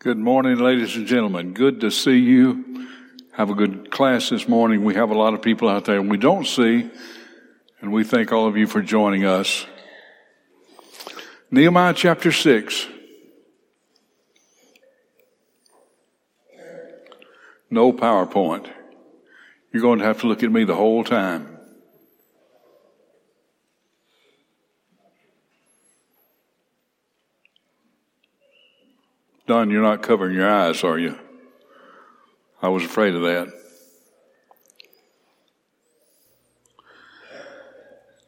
[0.00, 1.54] Good morning, ladies and gentlemen.
[1.54, 2.86] Good to see you.
[3.32, 4.84] Have a good class this morning.
[4.84, 6.88] We have a lot of people out there we don't see,
[7.80, 9.66] and we thank all of you for joining us.
[11.50, 12.86] Nehemiah chapter 6.
[17.68, 18.70] No PowerPoint.
[19.72, 21.57] You're going to have to look at me the whole time.
[29.48, 31.18] Don, you're not covering your eyes, are you?
[32.60, 33.48] I was afraid of that.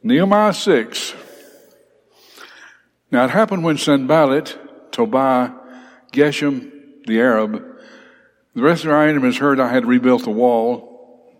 [0.01, 1.13] Nehemiah 6.
[3.11, 4.57] Now it happened when Sanballat,
[4.91, 5.51] Tobiah,
[6.11, 6.71] Geshem,
[7.05, 7.67] the Arab,
[8.55, 11.37] the rest of our enemies heard I had rebuilt the wall,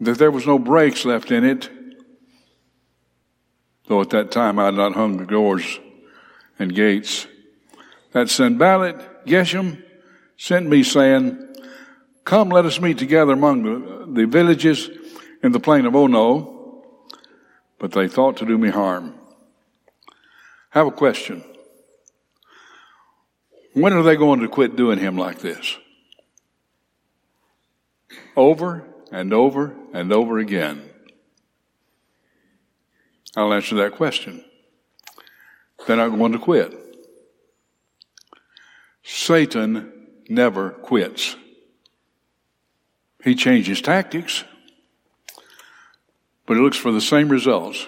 [0.00, 1.68] that there was no breaks left in it,
[3.88, 5.80] though at that time I had not hung the doors
[6.58, 7.26] and gates
[8.16, 9.82] that Sanballat, Geshem,
[10.38, 11.54] sent me saying,
[12.24, 14.88] Come, let us meet together among the, the villages
[15.42, 16.82] in the plain of Ono.
[17.78, 19.16] But they thought to do me harm.
[20.70, 21.44] have a question.
[23.74, 25.76] When are they going to quit doing him like this?
[28.34, 30.88] Over and over and over again.
[33.36, 34.42] I'll answer that question.
[35.86, 36.85] They're not going to quit.
[39.06, 39.92] Satan
[40.28, 41.36] never quits.
[43.22, 44.42] He changes tactics,
[46.44, 47.86] but he looks for the same results.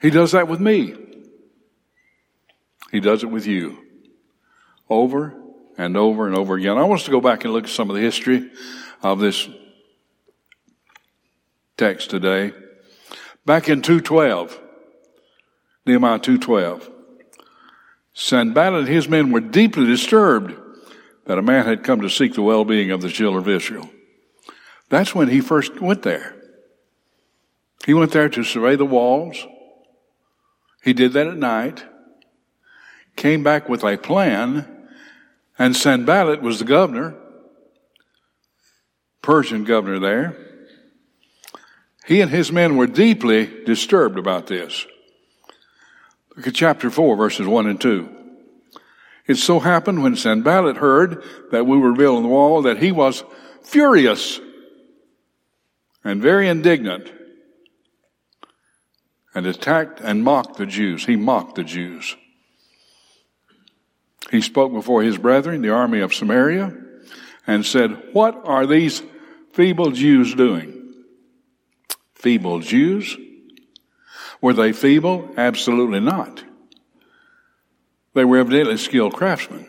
[0.00, 0.94] He does that with me.
[2.90, 3.76] He does it with you.
[4.88, 5.34] Over
[5.76, 6.78] and over and over again.
[6.78, 8.50] I want us to go back and look at some of the history
[9.02, 9.48] of this
[11.76, 12.52] text today.
[13.44, 14.58] Back in 212,
[15.84, 16.97] Nehemiah 212.
[18.20, 20.52] Sanballat and his men were deeply disturbed
[21.26, 23.88] that a man had come to seek the well-being of the children of Israel.
[24.88, 26.34] That's when he first went there.
[27.86, 29.46] He went there to survey the walls.
[30.82, 31.84] He did that at night.
[33.14, 34.66] Came back with a plan,
[35.56, 37.14] and Sanballat was the governor,
[39.22, 40.36] Persian governor there.
[42.04, 44.86] He and his men were deeply disturbed about this.
[46.52, 48.08] Chapter 4, verses 1 and 2.
[49.26, 53.24] It so happened when Sanballat heard that we were building the wall that he was
[53.62, 54.40] furious
[56.02, 57.12] and very indignant
[59.34, 61.04] and attacked and mocked the Jews.
[61.04, 62.16] He mocked the Jews.
[64.30, 66.74] He spoke before his brethren, the army of Samaria,
[67.46, 69.02] and said, What are these
[69.52, 70.94] feeble Jews doing?
[72.14, 73.16] Feeble Jews?
[74.40, 75.30] Were they feeble?
[75.36, 76.44] Absolutely not.
[78.14, 79.68] They were evidently skilled craftsmen.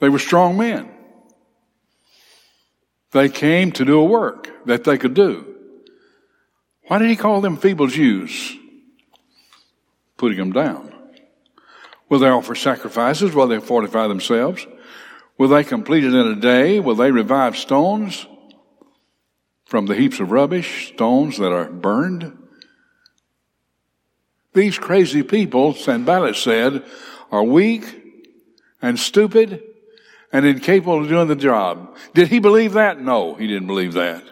[0.00, 0.88] They were strong men.
[3.12, 5.54] They came to do a work that they could do.
[6.86, 8.56] Why did he call them feeble Jews?
[10.16, 10.92] Putting them down.
[12.08, 13.34] Will they offer sacrifices?
[13.34, 14.66] Will they fortify themselves?
[15.36, 16.80] Will they complete it in a day?
[16.80, 18.26] Will they revive stones
[19.66, 22.47] from the heaps of rubbish, stones that are burned?
[24.58, 26.82] These crazy people, Sanballat said,
[27.30, 27.84] are weak
[28.82, 29.62] and stupid
[30.32, 31.96] and incapable of doing the job.
[32.12, 33.00] Did he believe that?
[33.00, 34.24] No, he didn't believe that.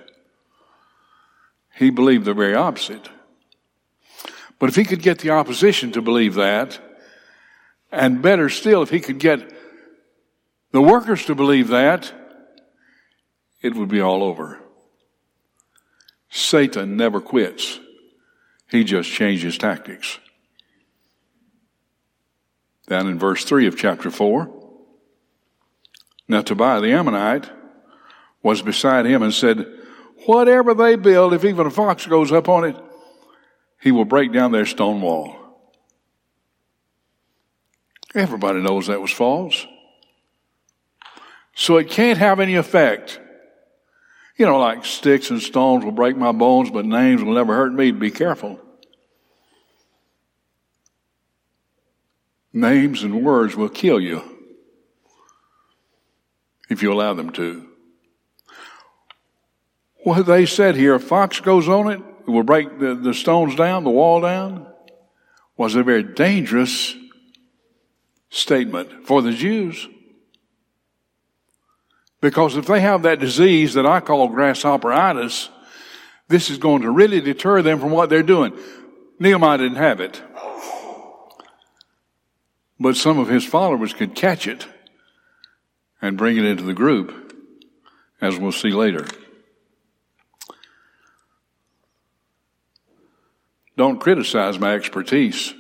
[1.77, 3.09] He believed the very opposite.
[4.59, 6.81] But if he could get the opposition to believe that,
[7.93, 9.55] and better still, if he could get
[10.73, 12.13] the workers to believe that,
[13.63, 14.59] it would be all over.
[16.31, 17.79] Satan never quits.
[18.69, 20.19] He just changed his tactics.
[22.89, 24.53] Down in verse 3 of chapter 4.
[26.29, 27.51] Now Tobiah the Ammonite
[28.43, 29.67] was beside him and said,
[30.27, 32.77] Whatever they build, if even a fox goes up on it,
[33.81, 35.37] he will break down their stone wall.
[38.15, 39.67] Everybody knows that was false.
[41.55, 43.21] So it can't have any effect.
[44.37, 47.73] You know, like sticks and stones will break my bones, but names will never hurt
[47.73, 47.91] me.
[47.91, 48.61] Be careful.
[52.53, 54.23] Names and words will kill you
[56.69, 57.67] if you allow them to.
[60.05, 63.57] What they said here, a fox goes on it, it will break the, the stones
[63.57, 64.67] down, the wall down,
[65.57, 66.95] was a very dangerous
[68.31, 69.89] statement for the Jews.
[72.21, 75.49] Because if they have that disease that I call grasshopperitis,
[76.29, 78.59] this is going to really deter them from what they're doing.
[79.19, 80.23] Nehemiah didn't have it.
[82.79, 84.67] But some of his followers could catch it
[86.03, 87.33] and bring it into the group,
[88.21, 89.07] as we'll see later.
[93.77, 95.55] Don't criticize my expertise.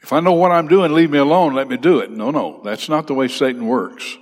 [0.00, 2.10] If I know what I'm doing, leave me alone, let me do it.
[2.10, 4.18] No, no, that's not the way Satan works.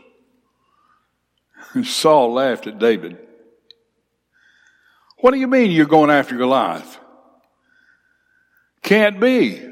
[1.85, 3.19] Saul laughed at David.
[5.19, 6.99] What do you mean you're going after Goliath?
[8.83, 9.69] Can't be.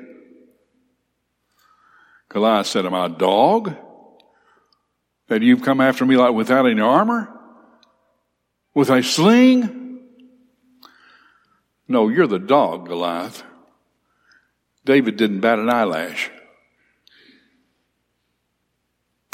[2.28, 3.74] Goliath said, Am I a dog?
[5.26, 7.28] That you've come after me like without any armor?
[8.74, 10.00] With a sling?
[11.88, 13.42] No, you're the dog, Goliath.
[14.84, 16.30] David didn't bat an eyelash.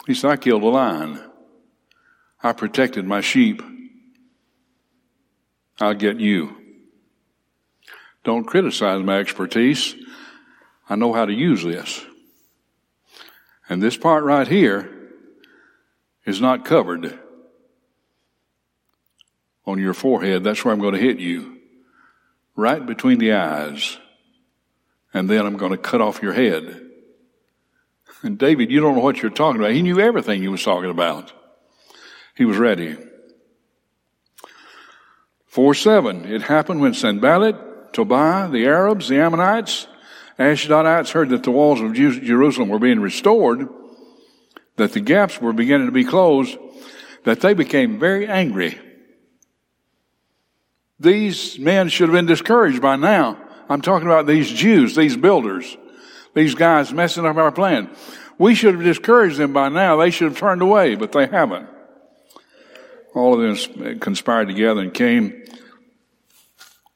[0.07, 1.26] He said, I killed a lion.
[2.47, 3.61] I protected my sheep.
[5.81, 6.57] I'll get you.
[8.23, 9.97] Don't criticize my expertise.
[10.89, 12.05] I know how to use this.
[13.69, 14.89] And this part right here
[16.25, 17.19] is not covered
[19.67, 20.45] on your forehead.
[20.45, 21.59] That's where I'm going to hit you.
[22.55, 23.99] Right between the eyes.
[25.13, 26.81] And then I'm going to cut off your head.
[28.23, 29.73] And David, you don't know what you're talking about.
[29.73, 31.33] He knew everything he was talking about.
[32.37, 32.97] He was ready.
[35.47, 36.25] 4 7.
[36.27, 39.87] It happened when Sanballat, Tobiah, the Arabs, the Ammonites,
[40.39, 43.69] Ashdodites heard that the walls of Jerusalem were being restored,
[44.77, 46.59] that the gaps were beginning to be closed,
[47.25, 48.79] that they became very angry.
[51.01, 53.39] These men should have been discouraged by now.
[53.69, 55.77] I'm talking about these Jews, these builders,
[56.35, 57.91] these guys messing up our plan.
[58.39, 59.97] We should have discouraged them by now.
[59.97, 61.71] They should have turned away, but they haven't.
[63.17, 65.43] All of them conspired together and came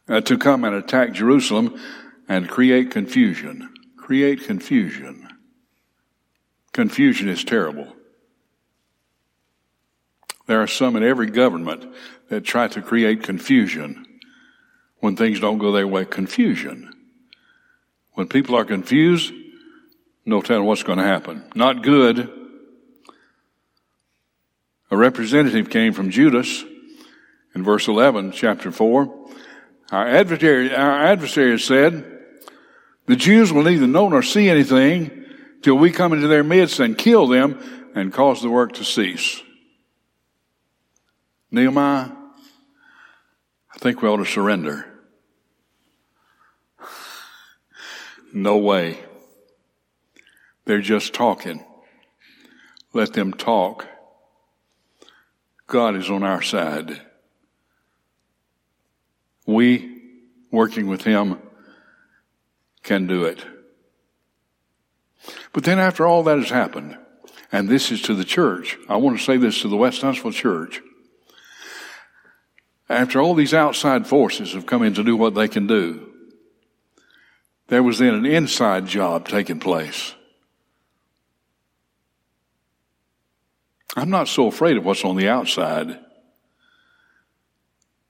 [0.07, 1.81] uh, to come and attack Jerusalem
[2.29, 3.73] and create confusion.
[3.97, 5.27] Create confusion.
[6.73, 7.97] Confusion is terrible.
[10.47, 11.87] There are some in every government
[12.29, 14.05] that try to create confusion
[14.99, 16.05] when things don't go their way.
[16.05, 16.93] Confusion.
[18.13, 19.33] When people are confused,
[20.27, 21.51] no telling what's going to happen.
[21.55, 22.40] Not good.
[24.91, 26.65] A representative came from Judas
[27.55, 29.29] in verse 11, chapter 4.
[29.93, 32.19] Our adversary, our adversary said,
[33.07, 35.25] the Jews will neither know nor see anything
[35.63, 39.43] till we come into their midst and kill them and cause the work to cease.
[41.51, 42.11] Nehemiah,
[43.75, 44.87] I think we ought to surrender.
[48.33, 49.01] No way.
[50.65, 51.65] They're just talking.
[52.93, 53.89] Let them talk.
[55.71, 57.01] God is on our side.
[59.47, 60.03] We,
[60.51, 61.39] working with Him,
[62.83, 63.45] can do it.
[65.53, 66.99] But then after all that has happened,
[67.53, 70.33] and this is to the church, I want to say this to the West Huntsville
[70.33, 70.81] church.
[72.89, 76.11] After all these outside forces have come in to do what they can do,
[77.69, 80.15] there was then an inside job taking place.
[83.97, 85.99] I'm not so afraid of what's on the outside,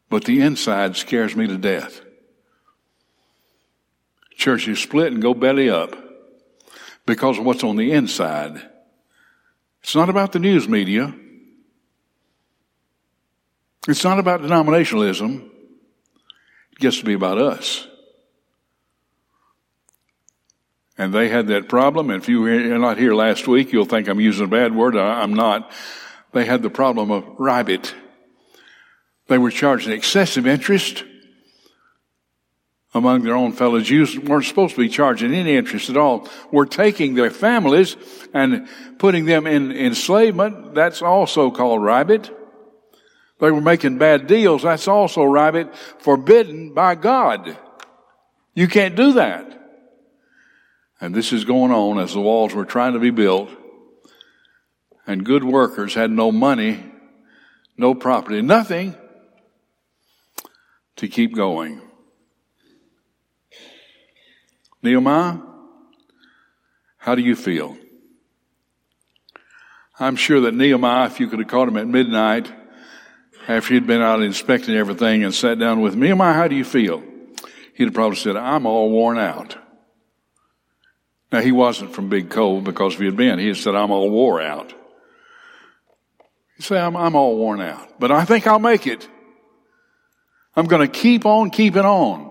[0.09, 2.03] but the inside scares me to death
[4.41, 5.95] churches split and go belly up
[7.07, 8.61] because of what's on the inside.
[9.83, 11.15] It's not about the news media.
[13.87, 15.43] It's not about denominationalism.
[16.73, 17.87] It gets to be about us.
[21.01, 22.11] And they had that problem.
[22.11, 24.95] If you were not here last week, you'll think I'm using a bad word.
[24.99, 25.73] I'm not.
[26.33, 27.95] They had the problem of ribbit.
[29.27, 31.05] They were charging excessive interest
[32.93, 36.29] among their own fellow Jews weren't supposed to be charging any interest at all.
[36.53, 37.97] Were taking their families
[38.35, 40.75] and putting them in enslavement.
[40.75, 42.29] That's also called ribbit.
[43.39, 44.65] They were making bad deals.
[44.65, 47.57] That's also ribbit, forbidden by God.
[48.55, 49.60] You can't do that.
[51.01, 53.51] And this is going on as the walls were trying to be built.
[55.07, 56.85] And good workers had no money,
[57.77, 58.95] no property, nothing
[60.97, 61.81] to keep going.
[64.83, 65.39] Nehemiah,
[66.99, 67.77] how do you feel?
[69.99, 72.51] I'm sure that Nehemiah, if you could have caught him at midnight,
[73.49, 76.65] after he'd been out inspecting everything and sat down with me, Nehemiah, how do you
[76.65, 77.03] feel?
[77.75, 79.57] He'd have probably said, I'm all worn out.
[81.33, 83.91] Now, he wasn't from Big Cove because if he had been, he had said, I'm
[83.91, 84.73] all wore out.
[86.57, 89.09] He'd say, I'm, I'm all worn out, but I think I'll make it.
[90.57, 92.31] I'm going to keep on keeping on.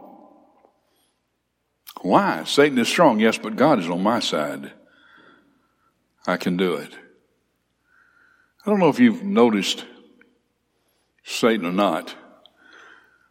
[2.02, 2.44] Why?
[2.44, 4.72] Satan is strong, yes, but God is on my side.
[6.28, 6.92] I can do it.
[8.66, 9.86] I don't know if you've noticed
[11.24, 12.14] Satan or not.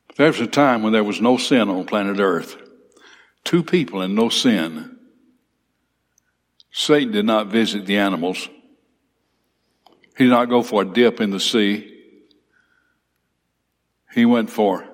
[0.08, 2.56] But there was a time when there was no sin on planet Earth.
[3.44, 4.97] Two people and no sin.
[6.78, 8.48] Satan did not visit the animals.
[10.16, 11.92] He did not go for a dip in the sea.
[14.14, 14.86] He went for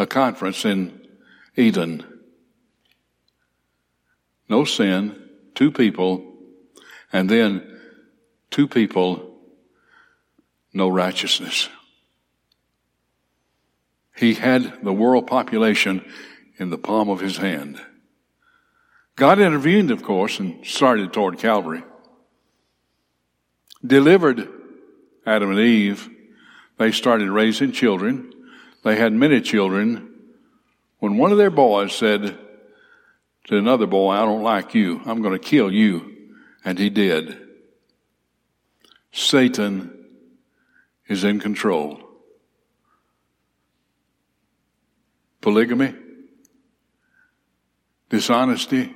[0.00, 1.06] a conference in
[1.54, 2.04] Eden.
[4.48, 6.38] No sin, two people,
[7.12, 7.80] and then
[8.50, 9.38] two people,
[10.74, 11.68] no righteousness.
[14.16, 16.04] He had the world population
[16.58, 17.80] in the palm of his hand.
[19.16, 21.82] God intervened, of course, and started toward Calvary.
[23.84, 24.48] Delivered
[25.26, 26.08] Adam and Eve.
[26.78, 28.32] They started raising children.
[28.82, 30.08] They had many children.
[30.98, 32.38] When one of their boys said
[33.44, 36.30] to another boy, I don't like you, I'm going to kill you.
[36.64, 37.38] And he did.
[39.12, 40.06] Satan
[41.08, 42.02] is in control.
[45.42, 45.92] polygamy,
[48.08, 48.94] dishonesty,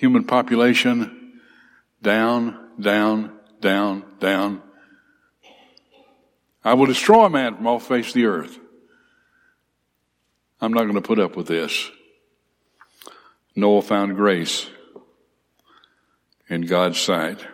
[0.00, 1.38] human population
[2.00, 3.30] down, down,
[3.60, 4.62] down, down.
[6.64, 8.58] I will destroy man from off face of the earth.
[10.58, 11.90] I'm not going to put up with this.
[13.54, 14.70] Noah found grace
[16.48, 17.46] in God's sight.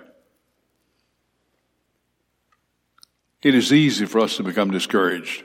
[3.43, 5.43] It is easy for us to become discouraged.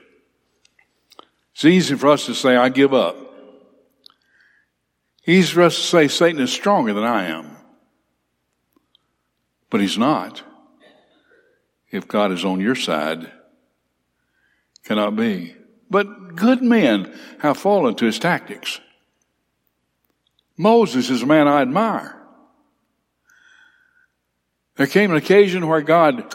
[1.54, 3.31] It's easy for us to say, I give up.
[5.26, 7.58] For us to say, Satan is stronger than I am.
[9.70, 10.44] But he's not.
[11.92, 13.32] If God is on your side,
[14.84, 15.56] cannot be.
[15.90, 18.80] But good men have fallen to his tactics.
[20.58, 22.18] Moses is a man I admire.
[24.78, 26.34] There came an occasion where God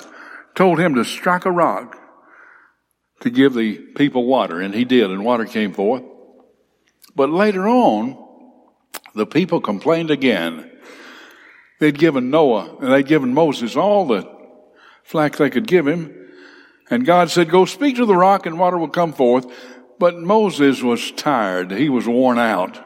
[0.54, 1.98] told him to strike a rock
[3.20, 6.02] to give the people water, and he did, and water came forth.
[7.14, 8.25] But later on,
[9.16, 10.70] the people complained again.
[11.80, 14.30] They'd given Noah and they'd given Moses all the
[15.02, 16.14] flack they could give him.
[16.90, 19.46] And God said, Go speak to the rock and water will come forth.
[19.98, 21.70] But Moses was tired.
[21.70, 22.82] He was worn out.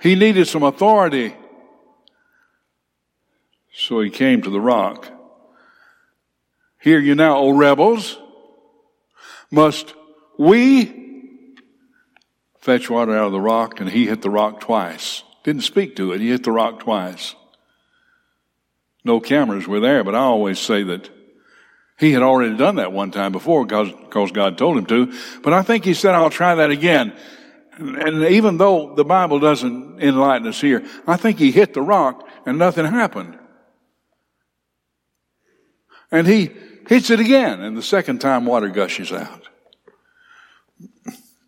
[0.00, 1.34] He needed some authority.
[3.72, 5.10] So he came to the rock.
[6.80, 8.18] Hear you now, O rebels.
[9.50, 9.92] Must
[10.38, 10.99] we
[12.60, 13.80] fetch water out of the rock?
[13.80, 15.22] And he hit the rock twice.
[15.44, 16.20] Didn't speak to it.
[16.20, 17.34] He hit the rock twice.
[19.04, 21.08] No cameras were there, but I always say that
[21.98, 25.12] he had already done that one time before because, God told him to.
[25.42, 27.14] But I think he said, I'll try that again.
[27.78, 32.28] And even though the Bible doesn't enlighten us here, I think he hit the rock
[32.44, 33.38] and nothing happened.
[36.10, 36.50] And he
[36.88, 39.48] hits it again, and the second time water gushes out.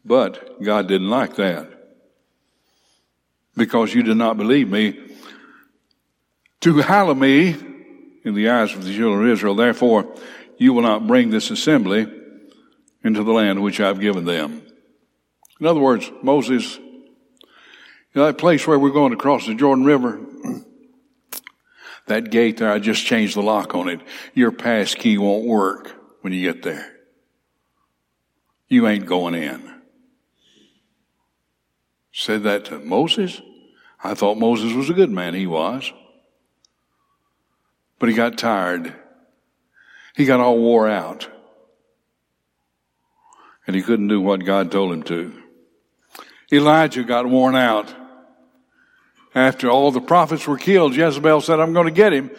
[0.04, 1.68] But God didn't like that.
[3.56, 4.98] Because you did not believe me
[6.60, 7.56] to hallow me
[8.24, 9.54] in the eyes of the children of Israel.
[9.54, 10.14] Therefore,
[10.58, 12.06] you will not bring this assembly
[13.04, 14.62] into the land which I've given them.
[15.60, 16.84] In other words, Moses, you
[18.14, 20.20] know, that place where we're going to cross the Jordan River,
[22.06, 24.00] that gate there, I just changed the lock on it.
[24.34, 26.90] Your pass key won't work when you get there.
[28.68, 29.81] You ain't going in.
[32.12, 33.40] Said that to Moses.
[34.04, 35.34] I thought Moses was a good man.
[35.34, 35.92] He was.
[37.98, 38.94] But he got tired.
[40.14, 41.28] He got all wore out.
[43.66, 45.32] And he couldn't do what God told him to.
[46.52, 47.94] Elijah got worn out.
[49.34, 52.30] After all the prophets were killed, Jezebel said, I'm going to get him.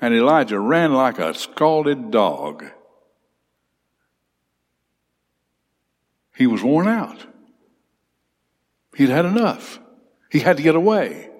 [0.00, 2.64] And Elijah ran like a scalded dog.
[6.36, 7.24] He was worn out.
[8.96, 9.78] He'd had enough.
[10.30, 11.30] He had to get away.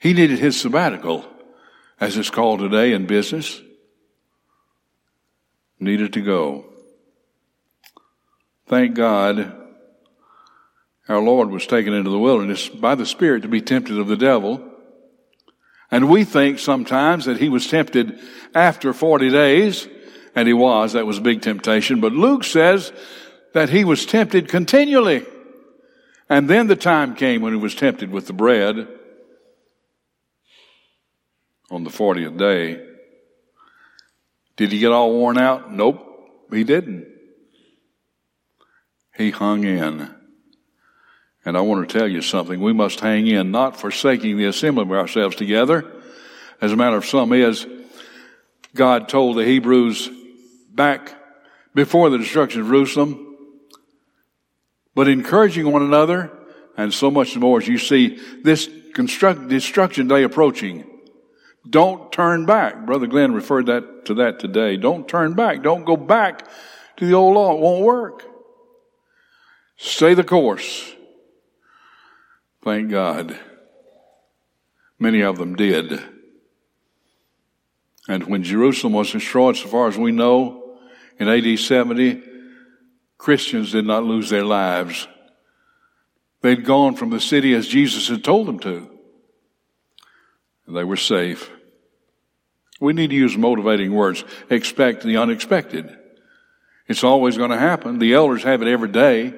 [0.00, 1.24] He needed his sabbatical,
[2.00, 3.60] as it's called today in business.
[5.78, 6.66] Needed to go.
[8.66, 9.54] Thank God
[11.08, 14.16] our Lord was taken into the wilderness by the Spirit to be tempted of the
[14.16, 14.72] devil.
[15.90, 18.18] And we think sometimes that he was tempted
[18.54, 19.86] after 40 days,
[20.34, 20.94] and he was.
[20.94, 22.00] That was a big temptation.
[22.00, 22.92] But Luke says
[23.54, 25.24] that he was tempted continually.
[26.28, 28.88] And then the time came when he was tempted with the bread
[31.70, 32.84] on the 40th day.
[34.56, 35.72] Did he get all worn out?
[35.72, 36.02] Nope,
[36.50, 37.06] he didn't.
[39.16, 40.14] He hung in.
[41.44, 42.60] And I want to tell you something.
[42.60, 45.84] We must hang in, not forsaking the assembly of ourselves together.
[46.60, 47.66] As a matter of some is,
[48.74, 50.10] God told the Hebrews
[50.70, 51.14] back
[51.74, 53.25] before the destruction of Jerusalem,
[54.96, 56.32] but encouraging one another,
[56.76, 60.86] and so much more as you see this construct, destruction day approaching.
[61.68, 62.86] Don't turn back.
[62.86, 64.78] Brother Glenn referred that to that today.
[64.78, 65.62] Don't turn back.
[65.62, 66.48] Don't go back
[66.96, 67.52] to the old law.
[67.52, 68.22] It won't work.
[69.76, 70.94] Stay the course.
[72.64, 73.38] Thank God.
[74.98, 76.02] Many of them did.
[78.08, 80.78] And when Jerusalem was destroyed, so far as we know,
[81.18, 82.22] in AD 70,
[83.18, 85.08] Christians did not lose their lives.
[86.42, 88.90] They'd gone from the city as Jesus had told them to.
[90.66, 91.50] And they were safe.
[92.80, 94.24] We need to use motivating words.
[94.50, 95.96] Expect the unexpected.
[96.88, 97.98] It's always going to happen.
[97.98, 99.34] The elders have it every day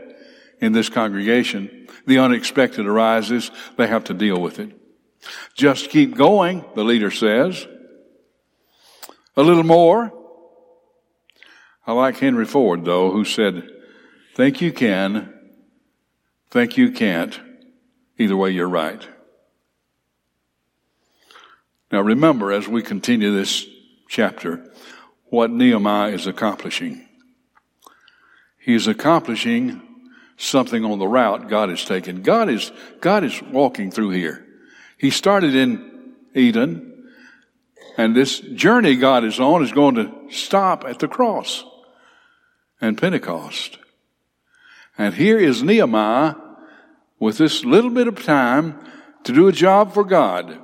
[0.61, 1.87] in this congregation.
[2.07, 3.51] The unexpected arises.
[3.77, 4.73] They have to deal with it.
[5.55, 7.67] Just keep going, the leader says.
[9.37, 10.13] A little more.
[11.89, 13.67] I like Henry Ford, though, who said,
[14.35, 15.33] Think you can,
[16.51, 17.41] think you can't.
[18.19, 19.09] Either way, you're right.
[21.91, 23.67] Now remember, as we continue this
[24.07, 24.71] chapter,
[25.31, 27.09] what Nehemiah is accomplishing.
[28.59, 29.81] He is accomplishing
[30.37, 32.21] something on the route God has taken.
[32.21, 34.45] God is, God is walking through here.
[34.99, 37.09] He started in Eden,
[37.97, 41.65] and this journey God is on is going to stop at the cross
[42.81, 43.79] and Pentecost.
[44.97, 46.35] And here is Nehemiah
[47.19, 48.79] with this little bit of time
[49.25, 50.59] to do a job for God.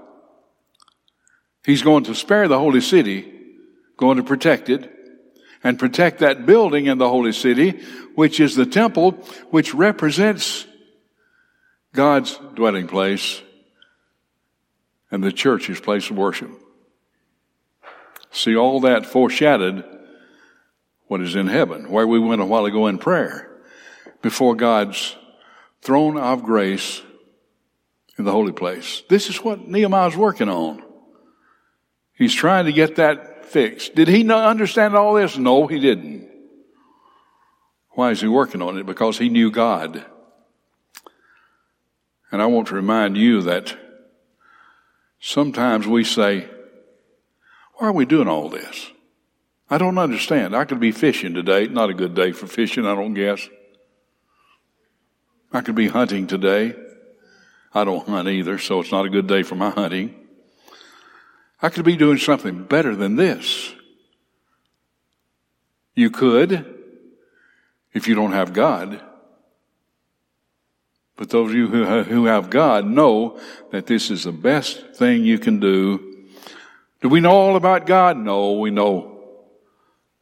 [1.65, 3.33] He's going to spare the holy city,
[3.97, 4.91] going to protect it,
[5.63, 7.71] and protect that building in the holy city,
[8.15, 9.13] which is the temple,
[9.51, 10.67] which represents
[11.95, 13.41] God's dwelling place
[15.11, 16.51] and the church, his place of worship.
[18.31, 19.94] See, all that foreshadowed
[21.07, 23.51] what is in heaven, where we went a while ago in prayer,
[24.23, 25.17] before God's
[25.83, 27.03] throne of grace
[28.19, 29.03] in the holy place.
[29.09, 30.83] This is what Nehemiah's working on.
[32.15, 33.95] He's trying to get that fixed.
[33.95, 35.37] Did he not understand all this?
[35.37, 36.31] No, he didn't.
[37.91, 38.87] Why is he working on it?
[38.87, 40.05] Because he knew God.
[42.33, 43.77] And I want to remind you that
[45.21, 46.49] sometimes we say,
[47.75, 48.91] why are we doing all this?
[49.71, 50.55] I don't understand.
[50.55, 51.67] I could be fishing today.
[51.67, 53.49] Not a good day for fishing, I don't guess.
[55.53, 56.75] I could be hunting today.
[57.73, 60.15] I don't hunt either, so it's not a good day for my hunting.
[61.63, 63.73] I could be doing something better than this.
[65.95, 66.67] You could,
[67.93, 69.01] if you don't have God.
[71.17, 75.39] But those of you who have God know that this is the best thing you
[75.39, 76.27] can do.
[77.01, 78.17] Do we know all about God?
[78.17, 79.14] No, we know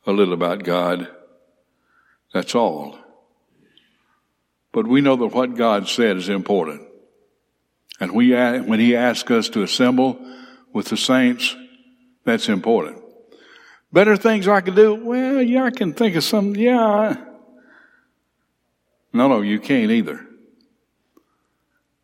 [0.06, 1.08] a little about God.
[2.32, 2.98] That's all.
[4.72, 6.82] But we know that what God said is important.
[8.00, 10.18] And we, when He asks us to assemble,
[10.72, 11.54] with the saints,
[12.24, 12.98] that's important.
[13.92, 14.94] Better things I could do?
[14.94, 17.16] Well, yeah, I can think of some, yeah.
[19.12, 20.26] No, no, you can't either.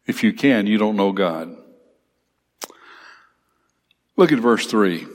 [0.07, 1.57] If you can, you don't know God.
[4.17, 5.07] Look at verse 3.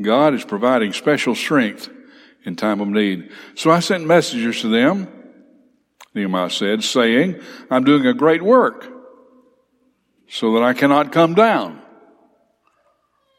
[0.00, 1.88] God is providing special strength
[2.44, 3.30] in time of need.
[3.54, 5.08] So I sent messengers to them,
[6.14, 8.88] Nehemiah said, saying, I'm doing a great work
[10.28, 11.80] so that I cannot come down.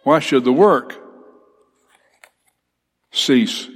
[0.04, 0.96] Why should the work
[3.12, 3.68] cease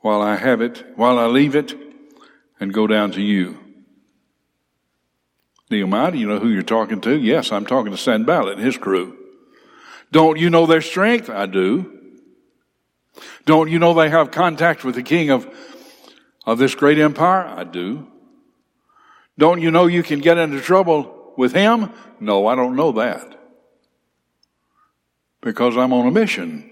[0.00, 1.74] while I have it, while I leave it
[2.60, 3.58] and go down to you?
[5.70, 7.18] Nehemiah, do you know who you're talking to?
[7.18, 9.25] Yes, I'm talking to Sanballat and his crew.
[10.12, 11.28] Don't you know their strength?
[11.28, 11.92] I do.
[13.44, 15.48] Don't you know they have contact with the king of,
[16.44, 17.44] of this great empire?
[17.44, 18.06] I do.
[19.38, 21.92] Don't you know you can get into trouble with him?
[22.20, 23.36] No, I don't know that
[25.40, 26.70] because I'm on a mission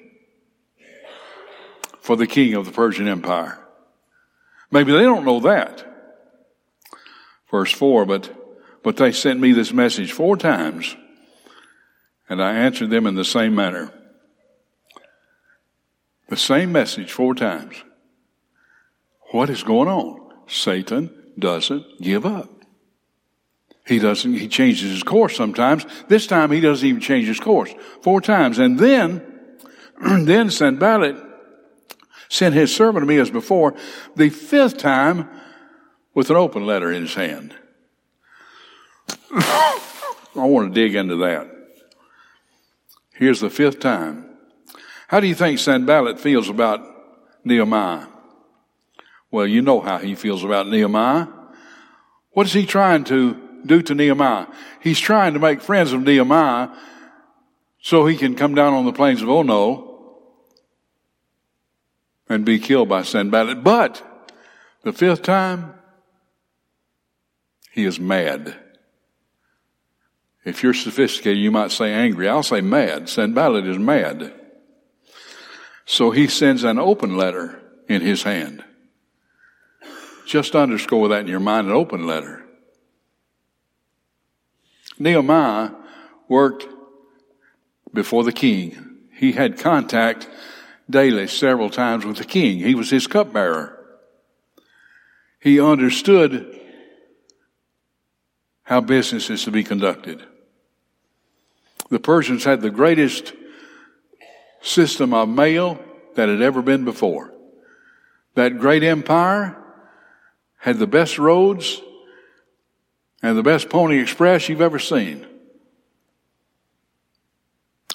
[2.01, 3.59] for the king of the Persian Empire.
[4.71, 5.87] Maybe they don't know that.
[7.51, 10.97] Verse 4, but, but they sent me this message four times,
[12.29, 13.93] and I answered them in the same manner.
[16.29, 17.77] The same message four times.
[19.31, 20.33] What is going on?
[20.47, 22.51] Satan doesn't give up.
[23.87, 25.85] He doesn't, he changes his course sometimes.
[26.09, 27.75] This time he doesn't even change his course.
[28.01, 28.59] Four times.
[28.59, 29.23] And then,
[30.01, 31.17] then Sanballat
[32.29, 33.75] sent his servant to me as before,
[34.17, 35.29] the fifth time
[36.15, 37.55] with an open letter in his hand.
[39.31, 39.81] I
[40.35, 41.54] want to dig into that.
[43.15, 44.29] Here's the fifth time.
[45.09, 46.81] How do you think Sanballat feels about
[47.45, 48.07] Nehemiah?
[49.31, 51.27] Well, you know how he feels about Nehemiah.
[52.33, 54.47] What is he trying to do to Nehemiah?
[54.81, 56.71] He's trying to make friends of Nehemiah
[57.81, 60.11] so he can come down on the plains of Ono
[62.29, 63.63] and be killed by Sanballat.
[63.63, 64.03] But
[64.83, 65.75] the fifth time,
[67.71, 68.57] he is mad.
[70.45, 72.29] If you're sophisticated, you might say angry.
[72.29, 73.09] I'll say mad.
[73.09, 74.33] Sanballat is mad.
[75.87, 78.65] So he sends an open letter in his hand.
[80.27, 82.45] Just underscore that in your mind, an open letter.
[84.99, 85.71] Nehemiah
[86.29, 86.67] worked
[87.93, 88.99] before the king.
[89.13, 90.29] He had contact
[90.89, 92.59] daily several times with the king.
[92.59, 93.79] He was his cupbearer.
[95.41, 96.61] He understood
[98.63, 100.25] how business is to be conducted.
[101.95, 103.35] The Persians had the greatest
[104.61, 105.79] system of mail
[106.17, 107.33] that had ever been before.
[108.35, 109.57] That great empire
[110.57, 111.81] had the best roads
[113.23, 115.25] and the best pony express you've ever seen.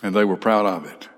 [0.01, 1.09] And they were proud of it.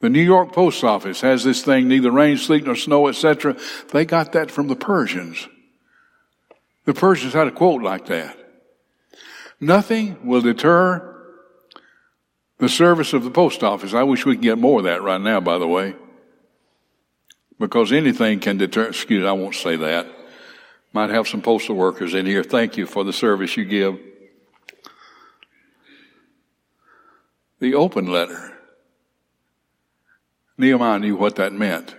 [0.00, 3.56] The New York Post Office has this thing, neither rain, sleet, nor snow, etc.
[3.92, 5.48] They got that from the Persians.
[6.84, 8.36] The Persians had a quote like that.
[9.58, 11.09] Nothing will deter
[12.60, 13.94] the service of the post office.
[13.94, 15.96] I wish we could get more of that right now, by the way.
[17.58, 20.06] Because anything can deter, excuse I won't say that.
[20.92, 22.42] Might have some postal workers in here.
[22.44, 23.98] Thank you for the service you give.
[27.60, 28.52] The open letter.
[30.58, 31.96] Nehemiah knew what that meant.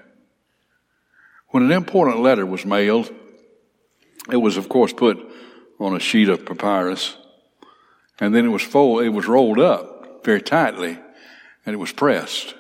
[1.50, 3.12] When an important letter was mailed,
[4.32, 5.18] it was of course put
[5.80, 7.18] on a sheet of papyrus,
[8.20, 9.91] and then it was folded, it was rolled up
[10.24, 11.00] very tightly,
[11.66, 12.56] and it was pressed.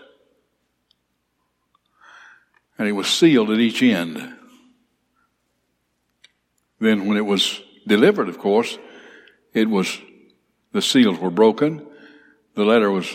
[2.77, 4.35] And it was sealed at each end.
[6.79, 8.77] Then when it was delivered, of course,
[9.53, 9.99] it was,
[10.71, 11.85] the seals were broken,
[12.55, 13.07] the letter was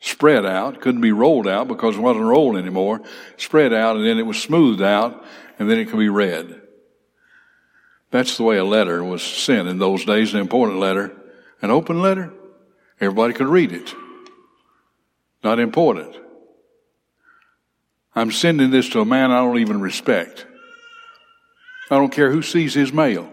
[0.00, 3.02] spread out, couldn't be rolled out because it wasn't rolled anymore,
[3.36, 5.24] spread out, and then it was smoothed out,
[5.58, 6.62] and then it could be read.
[8.10, 11.14] That's the way a letter was sent in those days, an important letter.
[11.62, 12.32] An open letter,
[13.00, 13.94] everybody could read it.
[15.42, 16.16] Not important.
[18.14, 20.46] I'm sending this to a man I don't even respect.
[21.90, 23.30] I don't care who sees his mail.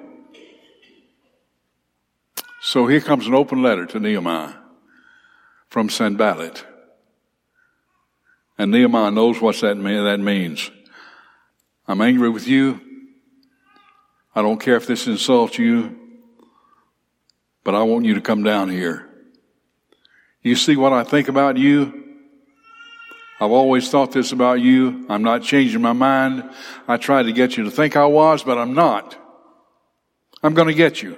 [2.62, 4.54] So here comes an open letter to Nehemiah
[5.70, 6.66] from Sanballat.
[8.58, 10.70] And Nehemiah knows what that, that means.
[11.88, 12.80] I'm angry with you.
[14.36, 15.98] I don't care if this insults you,
[17.64, 19.13] but I want you to come down here.
[20.44, 22.04] You see what I think about you?
[23.40, 25.06] I've always thought this about you.
[25.10, 26.50] I'm not changing my mind.
[26.88, 29.18] I tried to get you to think I was, but I'm not.
[30.44, 31.18] I'm going to get you.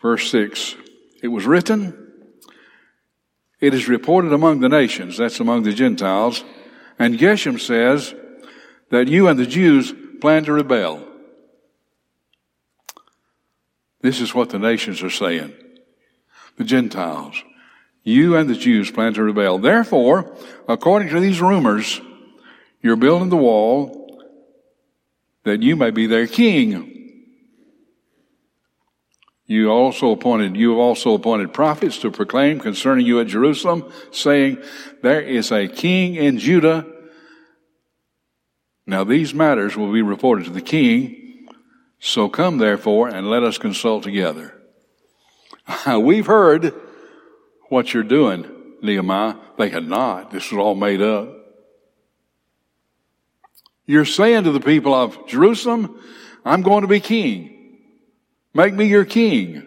[0.00, 0.76] Verse 6
[1.22, 2.12] It was written,
[3.60, 6.44] it is reported among the nations, that's among the Gentiles,
[6.98, 8.14] and Geshem says
[8.90, 11.15] that you and the Jews plan to rebel.
[14.06, 15.52] This is what the nations are saying.
[16.58, 17.42] The Gentiles.
[18.04, 19.58] You and the Jews plan to rebel.
[19.58, 20.32] Therefore,
[20.68, 22.00] according to these rumors,
[22.80, 24.22] you're building the wall
[25.42, 27.24] that you may be their king.
[29.46, 34.62] You also appointed, you have also appointed prophets to proclaim concerning you at Jerusalem, saying,
[35.02, 36.86] there is a king in Judah.
[38.86, 41.25] Now these matters will be reported to the king.
[41.98, 44.54] So come therefore and let us consult together.
[45.98, 46.74] We've heard
[47.68, 48.46] what you're doing,
[48.82, 49.36] Nehemiah.
[49.58, 50.30] They had not.
[50.30, 51.32] This was all made up.
[53.86, 56.00] You're saying to the people of Jerusalem,
[56.44, 57.78] I'm going to be king.
[58.52, 59.62] Make me your king.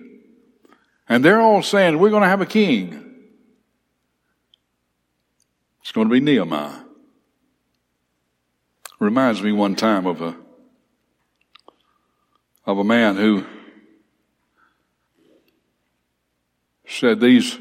[1.08, 3.06] And they're all saying, we're going to have a king.
[5.82, 6.82] It's going to be Nehemiah.
[9.00, 10.36] Reminds me one time of a
[12.66, 13.46] of a man who
[16.88, 17.58] said these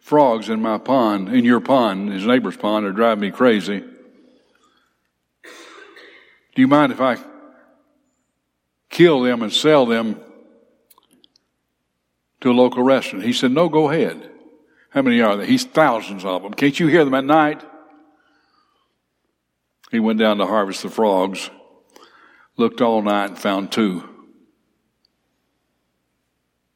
[0.00, 3.80] frogs in my pond, in your pond, his neighbor's pond, are driving me crazy.
[6.54, 7.16] Do you mind if I
[8.90, 10.20] kill them and sell them
[12.40, 13.24] to a local restaurant?
[13.24, 14.30] He said, No, go ahead.
[14.90, 15.46] How many are there?
[15.46, 16.54] He's thousands of them.
[16.54, 17.62] Can't you hear them at night?
[19.90, 21.50] He went down to harvest the frogs,
[22.56, 24.08] looked all night and found two.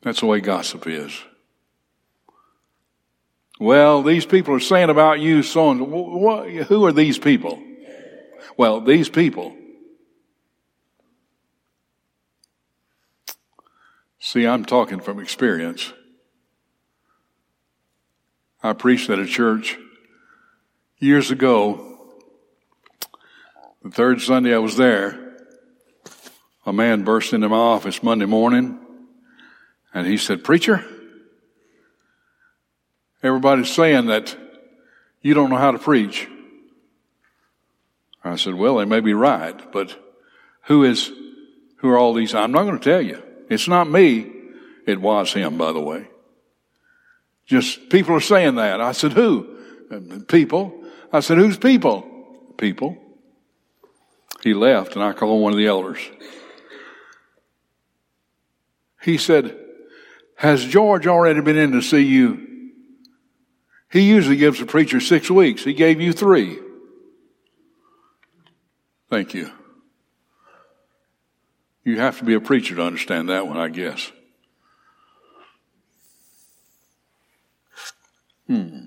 [0.02, 1.12] That's the way gossip is.
[3.60, 7.60] Well, these people are saying about you so and what, who are these people?
[8.56, 9.56] Well, these people.
[14.20, 15.92] See, I'm talking from experience.
[18.62, 19.76] I preached at a church
[20.98, 21.84] years ago.
[23.82, 25.36] The third Sunday I was there,
[26.66, 28.78] a man burst into my office Monday morning
[29.98, 30.84] and he said, Preacher,
[33.20, 34.36] everybody's saying that
[35.22, 36.28] you don't know how to preach.
[38.22, 39.98] I said, Well, they may be right, but
[40.66, 41.10] who is
[41.78, 42.32] who are all these?
[42.32, 43.20] I'm not going to tell you.
[43.50, 44.30] It's not me.
[44.86, 46.06] It was him, by the way.
[47.46, 48.80] Just people are saying that.
[48.80, 49.56] I said, who?
[50.28, 50.84] People.
[51.12, 52.06] I said, who's people?
[52.56, 52.96] People.
[54.44, 55.98] He left and I called one of the elders.
[59.02, 59.56] He said,
[60.38, 62.70] has George already been in to see you?
[63.90, 65.64] He usually gives a preacher six weeks.
[65.64, 66.60] He gave you three.
[69.10, 69.50] Thank you.
[71.82, 74.12] You have to be a preacher to understand that one, I guess.
[78.46, 78.84] Hmm.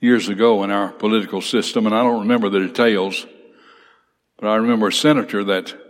[0.00, 3.26] Years ago in our political system, and I don't remember the details,
[4.38, 5.83] but I remember a senator that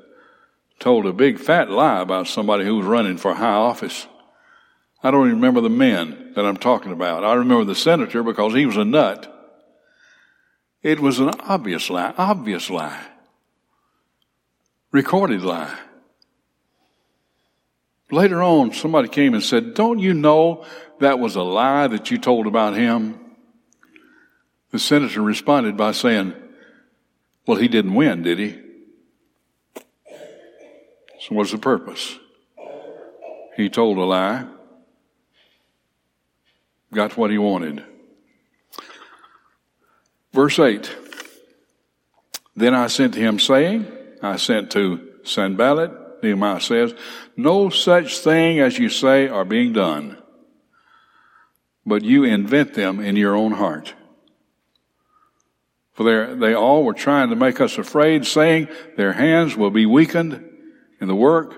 [0.79, 4.07] told a big fat lie about somebody who was running for high office.
[5.03, 7.25] I don't even remember the men that I'm talking about.
[7.25, 9.31] I remember the senator because he was a nut.
[10.83, 13.07] It was an obvious lie, obvious lie
[14.95, 15.77] recorded lie.
[18.13, 20.65] Later on, somebody came and said, Don't you know
[21.01, 23.19] that was a lie that you told about him?
[24.71, 26.33] The senator responded by saying,
[27.45, 28.61] Well, he didn't win, did he?
[31.27, 32.19] So, what's the purpose?
[33.57, 34.45] He told a lie,
[36.93, 37.83] got what he wanted.
[40.35, 40.95] Verse 8
[42.55, 43.91] Then I sent to him, saying,
[44.23, 46.95] I sent to Sanballat, Nehemiah says,
[47.39, 50.19] no such thing as you say are being done,
[51.87, 53.95] but you invent them in your own heart.
[55.95, 60.51] For they all were trying to make us afraid, saying their hands will be weakened
[61.09, 61.55] the work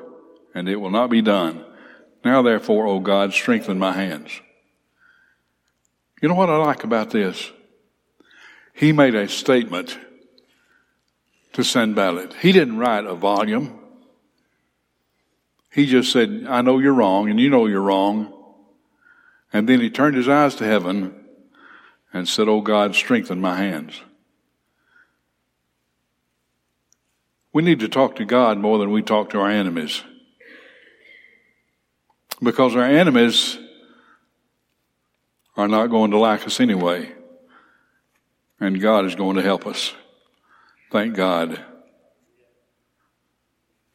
[0.54, 1.64] and it will not be done.
[2.24, 4.40] Now therefore, O God, strengthen my hands.
[6.20, 7.52] You know what I like about this?
[8.72, 9.98] He made a statement
[11.52, 12.34] to Sanballat.
[12.34, 13.78] He didn't write a volume.
[15.70, 18.32] He just said, I know you're wrong, and you know you're wrong.
[19.52, 21.14] And then he turned his eyes to heaven
[22.12, 24.00] and said, Oh God, strengthen my hands.
[27.56, 30.04] We need to talk to God more than we talk to our enemies.
[32.42, 33.58] Because our enemies
[35.56, 37.14] are not going to like us anyway.
[38.60, 39.94] And God is going to help us.
[40.92, 41.64] Thank God.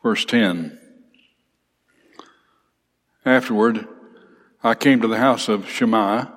[0.02, 0.80] Verse 10.
[3.24, 3.88] Afterward,
[4.64, 6.34] I came to the house of Shemaiah,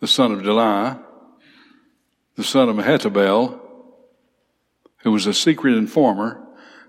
[0.00, 1.02] the son of Delaiah,
[2.36, 3.61] the son of Mehetabel,
[5.02, 6.40] who was a secret informer.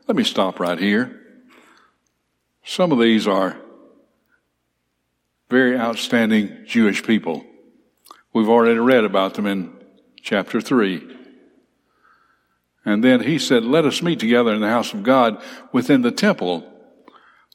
[0.08, 1.20] Let me stop right here.
[2.64, 3.58] Some of these are
[5.50, 7.46] very outstanding Jewish people.
[8.34, 9.74] We've already read about them in
[10.22, 11.18] chapter 3.
[12.86, 16.12] And then he said, Let us meet together in the house of God within the
[16.12, 16.70] temple.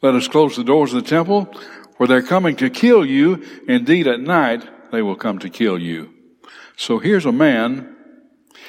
[0.01, 1.53] Let us close the doors of the temple,
[1.97, 3.45] for they're coming to kill you.
[3.67, 6.15] Indeed, at night they will come to kill you.
[6.77, 7.97] So here's a man.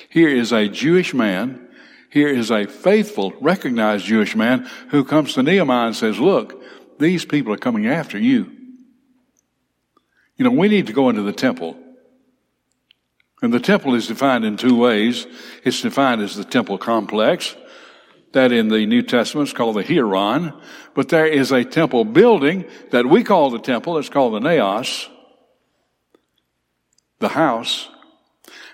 [0.10, 1.69] Here is a Jewish man.
[2.10, 6.62] Here is a faithful, recognized Jewish man who comes to Nehemiah and says, Look,
[7.00, 8.52] these people are coming after you.
[10.36, 11.78] You know, we need to go into the temple.
[13.42, 15.28] And the temple is defined in two ways.
[15.64, 17.56] It's defined as the temple complex,
[18.34, 20.60] that in the New Testament is called the Hieron,
[20.94, 23.98] but there is a temple building that we call the temple.
[23.98, 25.10] It's called the Naos,
[27.20, 27.90] the house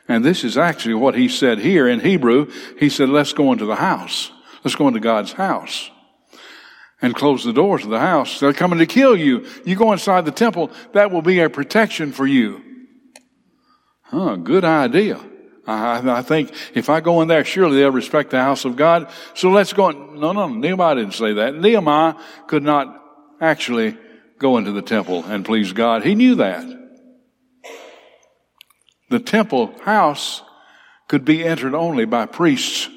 [0.08, 2.52] And this is actually what he said here in Hebrew.
[2.80, 4.32] He said, let's go into the house.
[4.64, 5.90] Let's go into God's house
[7.02, 8.40] and close the doors of the house.
[8.40, 9.46] They're coming to kill you.
[9.66, 12.62] You go inside the temple, that will be a protection for you.
[14.04, 15.20] Huh, good idea.
[15.68, 19.10] I, I, think if I go in there, surely they'll respect the house of God.
[19.34, 19.90] So let's go.
[19.90, 20.20] In.
[20.20, 21.56] No, no, Nehemiah didn't say that.
[21.56, 22.14] Nehemiah
[22.46, 23.02] could not
[23.42, 23.98] actually
[24.38, 26.04] go into the temple and please God.
[26.04, 26.85] He knew that.
[29.16, 30.44] The temple house
[31.08, 32.90] could be entered only by priests.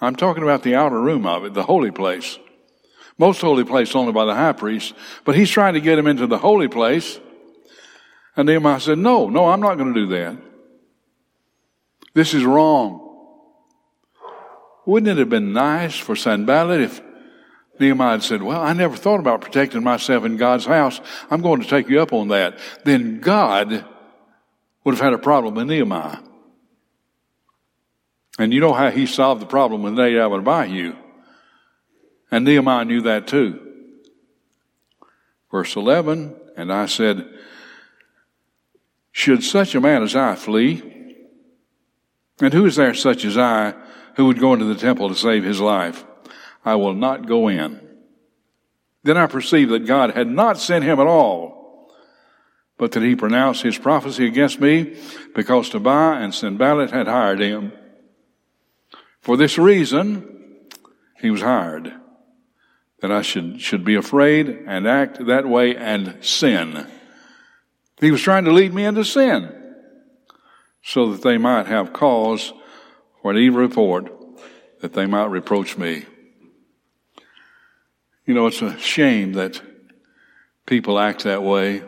[0.00, 2.40] I'm talking about the outer room of it, the holy place.
[3.18, 6.26] Most holy place only by the high priest, but he's trying to get him into
[6.26, 7.20] the holy place.
[8.36, 10.36] And Nehemiah said, No, no, I'm not going to do that.
[12.12, 12.98] This is wrong.
[14.86, 17.00] Wouldn't it have been nice for Sanballat if
[17.80, 21.00] Nehemiah said, Well, I never thought about protecting myself in God's house.
[21.30, 22.58] I'm going to take you up on that.
[22.84, 23.84] Then God
[24.84, 26.18] would have had a problem with Nehemiah.
[28.38, 30.94] And you know how he solved the problem with Nadab and Abihu.
[32.30, 33.66] And Nehemiah knew that too.
[35.50, 37.28] Verse 11, and I said,
[39.10, 40.82] Should such a man as I flee?
[42.40, 43.74] And who is there such as I
[44.16, 46.04] who would go into the temple to save his life?
[46.64, 47.80] I will not go in.
[49.02, 51.90] Then I perceived that God had not sent him at all,
[52.76, 54.96] but that he pronounced his prophecy against me
[55.34, 57.72] because Tobiah and Sanballat had hired him.
[59.20, 60.58] For this reason,
[61.20, 61.92] he was hired,
[63.00, 66.86] that I should, should be afraid and act that way and sin.
[68.00, 69.56] He was trying to lead me into sin
[70.82, 72.52] so that they might have cause
[73.20, 74.10] for an evil report,
[74.80, 76.06] that they might reproach me.
[78.26, 79.60] You know, it's a shame that
[80.66, 81.82] people act that way.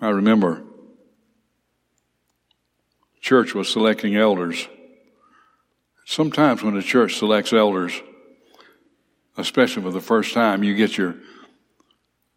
[0.00, 0.64] I remember
[3.20, 4.66] church was selecting elders.
[6.06, 7.92] Sometimes when the church selects elders,
[9.36, 11.16] especially for the first time, you get your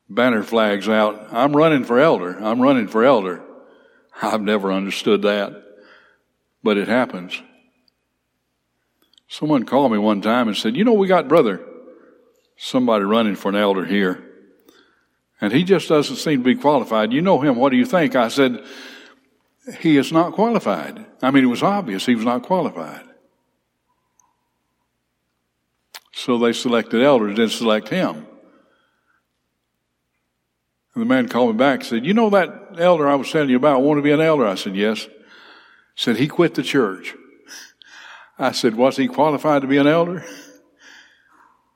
[0.10, 1.30] banner flags out.
[1.32, 2.38] I'm running for elder.
[2.38, 3.42] I'm running for elder.
[4.22, 5.64] I've never understood that,
[6.62, 7.42] but it happens.
[9.34, 11.60] Someone called me one time and said, You know, we got brother,
[12.56, 14.24] somebody running for an elder here.
[15.42, 17.12] And he just doesn't seem to be qualified.
[17.12, 17.56] You know him.
[17.56, 18.16] What do you think?
[18.16, 18.64] I said,
[19.80, 21.04] He is not qualified.
[21.24, 23.06] I mean, it was obvious he was not qualified.
[26.12, 28.28] So they selected elders, didn't select him.
[30.94, 33.50] And the man called me back and said, You know that elder I was telling
[33.50, 34.46] you about want to be an elder?
[34.46, 35.08] I said, Yes.
[35.96, 37.16] Said, He quit the church.
[38.38, 40.26] I said, was he qualified to be an elder?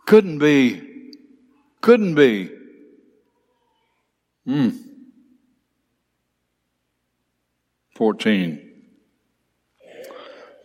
[0.06, 1.14] Couldn't be.
[1.82, 2.50] Couldn't be.
[4.46, 4.70] Hmm.
[7.96, 8.64] 14.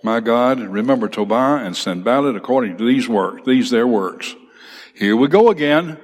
[0.05, 4.35] My God, remember Tobiah and send Sanballat according to these works, these their works.
[4.95, 5.99] Here we go again.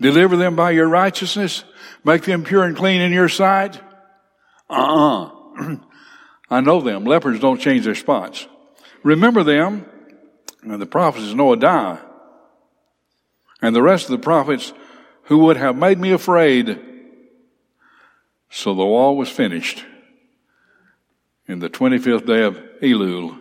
[0.00, 1.64] Deliver them by your righteousness.
[2.04, 3.80] Make them pure and clean in your sight.
[4.68, 5.76] Uh-uh.
[6.48, 7.04] I know them.
[7.04, 8.46] Leopards don't change their spots.
[9.02, 9.84] Remember them,
[10.62, 12.00] and the prophets of Noadiah,
[13.62, 14.72] and the rest of the prophets
[15.24, 16.78] who would have made me afraid.
[18.50, 19.84] So the wall was finished
[21.48, 23.38] in the 25th day of Elul.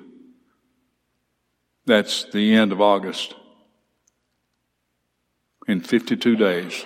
[1.86, 3.36] That's the end of August.
[5.68, 6.86] In 52 days.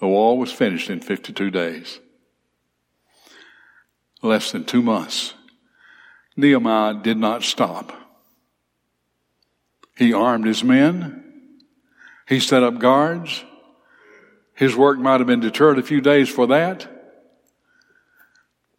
[0.00, 2.00] The wall was finished in 52 days
[4.22, 5.34] less than two months,
[6.36, 7.92] Nehemiah did not stop.
[9.96, 11.24] He armed his men.
[12.28, 13.44] He set up guards.
[14.54, 16.88] His work might have been deterred a few days for that.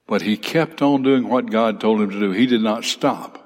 [0.06, 2.32] But he kept on doing what God told him to do.
[2.32, 3.43] He did not stop.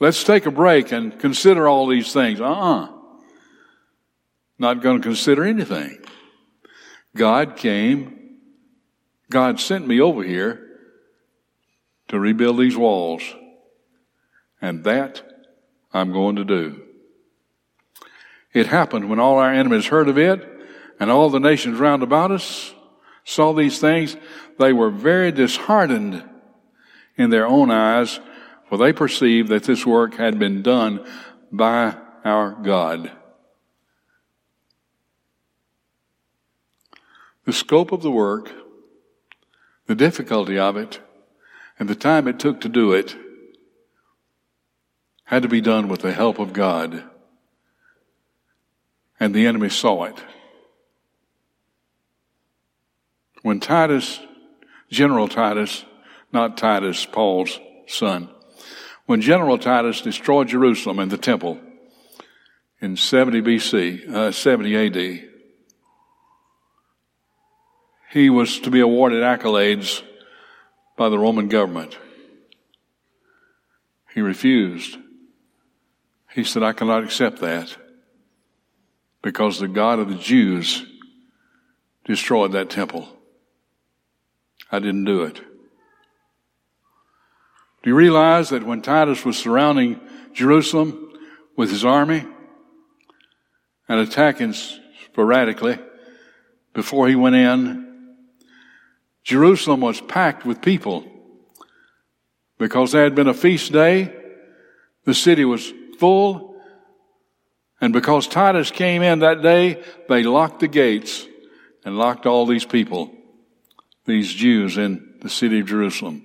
[0.00, 2.40] Let's take a break and consider all these things.
[2.40, 2.84] Uh uh-uh.
[2.84, 2.88] uh
[4.58, 5.98] Not going to consider anything.
[7.14, 8.21] God came
[9.32, 10.68] God sent me over here
[12.08, 13.22] to rebuild these walls.
[14.60, 15.22] And that
[15.92, 16.82] I'm going to do.
[18.52, 20.46] It happened when all our enemies heard of it
[21.00, 22.74] and all the nations round about us
[23.24, 24.16] saw these things.
[24.58, 26.22] They were very disheartened
[27.16, 28.20] in their own eyes,
[28.68, 31.04] for they perceived that this work had been done
[31.50, 33.10] by our God.
[37.44, 38.52] The scope of the work
[39.92, 41.00] the difficulty of it
[41.78, 43.14] and the time it took to do it
[45.24, 47.04] had to be done with the help of God.
[49.20, 50.16] and the enemy saw it.
[53.42, 54.18] When Titus,
[54.90, 55.84] General Titus,
[56.32, 58.30] not Titus, Paul's son,
[59.04, 61.60] when General Titus destroyed Jerusalem and the temple
[62.80, 65.31] in 70 BC, uh, 70 AD,
[68.12, 70.02] he was to be awarded accolades
[70.98, 71.96] by the Roman government.
[74.14, 74.98] He refused.
[76.34, 77.74] He said, I cannot accept that
[79.22, 80.84] because the God of the Jews
[82.04, 83.08] destroyed that temple.
[84.70, 85.36] I didn't do it.
[87.82, 89.98] Do you realize that when Titus was surrounding
[90.34, 91.14] Jerusalem
[91.56, 92.26] with his army
[93.88, 95.78] and attacking sporadically
[96.74, 97.91] before he went in,
[99.24, 101.04] Jerusalem was packed with people
[102.58, 104.14] because there had been a feast day.
[105.04, 106.56] The city was full.
[107.80, 111.26] And because Titus came in that day, they locked the gates
[111.84, 113.12] and locked all these people,
[114.04, 116.24] these Jews in the city of Jerusalem.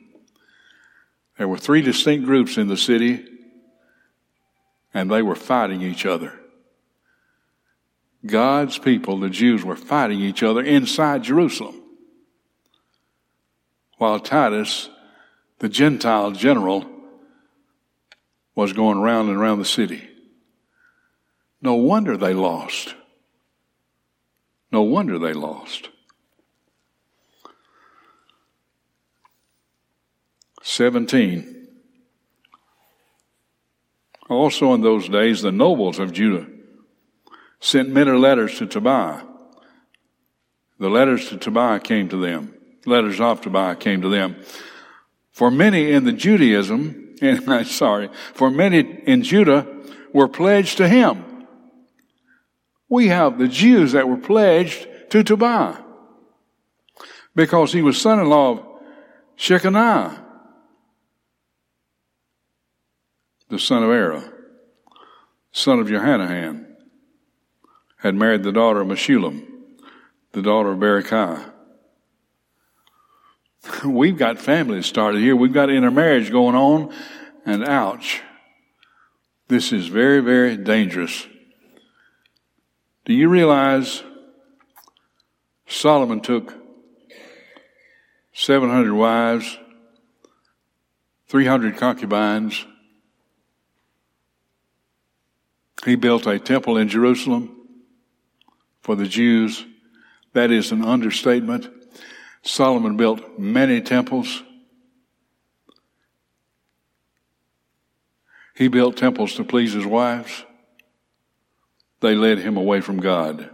[1.37, 3.25] There were three distinct groups in the city,
[4.93, 6.39] and they were fighting each other.
[8.25, 11.81] God's people, the Jews, were fighting each other inside Jerusalem.
[13.97, 14.89] While Titus,
[15.59, 16.85] the Gentile general,
[18.55, 20.07] was going round and round the city.
[21.61, 22.95] No wonder they lost.
[24.71, 25.89] No wonder they lost.
[30.61, 31.67] 17.
[34.29, 36.45] Also in those days, the nobles of Judah
[37.59, 39.23] sent many letters to Tobiah.
[40.79, 42.56] The letters to Tobiah came to them.
[42.87, 44.37] Letters of Tobiah came to them.
[45.31, 49.67] For many in the Judaism, and I'm sorry, for many in Judah
[50.13, 51.45] were pledged to him.
[52.89, 55.83] We have the Jews that were pledged to Tobiah
[57.35, 58.65] because he was son-in-law of
[59.37, 60.23] Shechaniah,
[63.49, 64.31] the son of Arah,
[65.51, 66.65] son of Johanan,
[67.97, 69.45] had married the daughter of Meshullam,
[70.31, 71.51] the daughter of Berechiah.
[73.85, 75.35] We've got families started here.
[75.35, 76.93] We've got intermarriage going on,
[77.45, 78.21] and ouch.
[79.47, 81.25] This is very, very dangerous.
[83.05, 84.03] Do you realize
[85.67, 86.53] Solomon took
[88.33, 89.57] 700 wives,
[91.27, 92.65] 300 concubines,
[95.87, 97.55] He built a temple in Jerusalem
[98.81, 99.65] for the Jews.
[100.33, 101.69] That is an understatement.
[102.47, 104.41] Solomon built many temples.
[108.55, 110.45] He built temples to please his wives.
[111.99, 113.49] They led him away from God.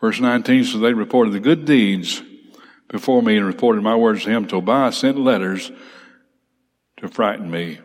[0.00, 2.22] Verse 19 says, They reported the good deeds
[2.88, 4.46] before me and reported my words to him.
[4.46, 5.72] Tobiah sent letters
[6.98, 7.80] to frighten me.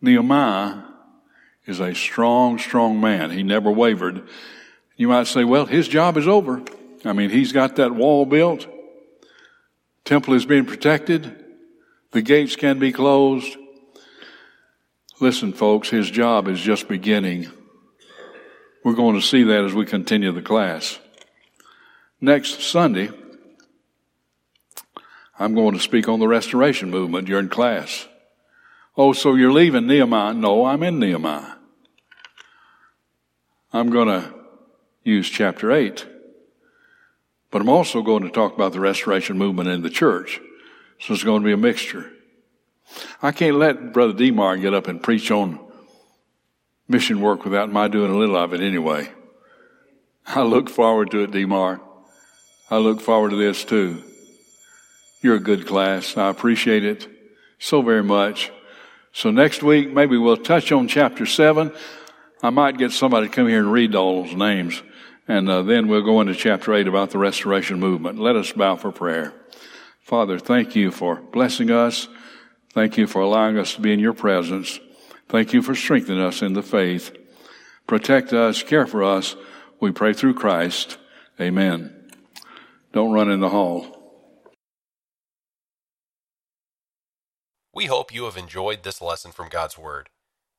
[0.00, 0.89] Nehemiah
[1.70, 3.30] is a strong, strong man.
[3.30, 4.28] He never wavered.
[4.96, 6.62] You might say, well, his job is over.
[7.04, 8.66] I mean, he's got that wall built.
[10.04, 11.42] Temple is being protected.
[12.10, 13.56] The gates can be closed.
[15.20, 17.48] Listen, folks, his job is just beginning.
[18.84, 20.98] We're going to see that as we continue the class.
[22.20, 23.10] Next Sunday,
[25.38, 28.06] I'm going to speak on the restoration movement during class.
[28.96, 30.34] Oh, so you're leaving Nehemiah?
[30.34, 31.54] No, I'm in Nehemiah.
[33.72, 34.34] I'm going to
[35.04, 36.06] use chapter 8.
[37.50, 40.40] But I'm also going to talk about the restoration movement in the church.
[41.00, 42.10] So it's going to be a mixture.
[43.22, 45.58] I can't let Brother Demar get up and preach on
[46.88, 49.10] mission work without my doing a little of it anyway.
[50.26, 51.80] I look forward to it, Demar.
[52.70, 54.02] I look forward to this too.
[55.22, 56.16] You're a good class.
[56.16, 57.08] I appreciate it
[57.58, 58.50] so very much.
[59.12, 61.72] So next week, maybe we'll touch on chapter 7.
[62.42, 64.82] I might get somebody to come here and read all those names.
[65.28, 68.18] And uh, then we'll go into chapter 8 about the restoration movement.
[68.18, 69.34] Let us bow for prayer.
[70.00, 72.08] Father, thank you for blessing us.
[72.72, 74.80] Thank you for allowing us to be in your presence.
[75.28, 77.16] Thank you for strengthening us in the faith.
[77.86, 79.36] Protect us, care for us.
[79.80, 80.98] We pray through Christ.
[81.40, 82.10] Amen.
[82.92, 83.96] Don't run in the hall.
[87.72, 90.10] We hope you have enjoyed this lesson from God's Word.